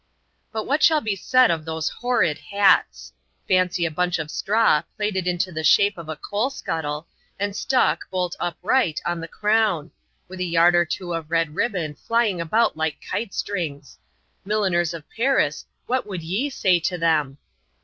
But 0.51 0.63
what 0.65 0.81
shall 0.81 0.99
be 0.99 1.15
said 1.15 1.51
of 1.51 1.63
those 1.63 1.87
horrid 1.89 2.39
hats! 2.39 3.13
Fancy 3.47 3.85
a 3.85 3.91
bunch 3.91 4.17
of 4.17 4.31
straw, 4.31 4.81
plaited 4.97 5.27
into 5.27 5.51
the 5.51 5.63
shape 5.63 5.95
of 5.95 6.09
a 6.09 6.15
coal*skuttle, 6.15 7.05
and 7.39 7.55
stuck, 7.55 8.09
bolt 8.09 8.35
upright, 8.39 8.99
on 9.05 9.19
the 9.21 9.27
crown; 9.27 9.91
with 10.27 10.39
a 10.39 10.43
yard 10.43 10.73
or 10.73 10.85
two 10.85 11.13
of 11.13 11.29
red 11.29 11.53
ribbon, 11.53 11.93
flying 11.93 12.41
about 12.41 12.75
like 12.75 12.99
kite 13.07 13.31
strings. 13.35 13.99
IVIilliners 14.43 14.91
of 14.95 15.07
Paris, 15.07 15.67
what 15.85 16.07
would 16.07 16.23
ye 16.23 16.49
say 16.49 16.79
to 16.79 16.97
them 16.97 17.37